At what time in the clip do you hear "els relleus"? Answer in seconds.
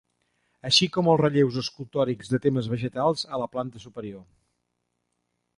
1.11-1.59